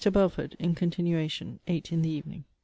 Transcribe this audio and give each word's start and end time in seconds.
BELFORD 0.11 0.55
[IN 0.57 0.73
CONTINUATION.] 0.73 1.59
EIGHT 1.67 1.91
IN 1.91 2.01
THE 2.01 2.09
EVENING. 2.09 2.45